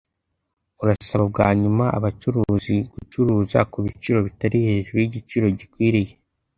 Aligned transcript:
urasaba 0.81 1.23
bwa 1.31 1.47
nyuma 1.61 1.85
abacuruzi 1.97 2.75
gucuruza 2.93 3.59
ku 3.71 3.77
biciro 3.85 4.19
bitari 4.27 4.57
hejuru 4.69 4.97
y 5.01 5.07
igiciro 5.09 5.45
gikwiriye 5.59 6.13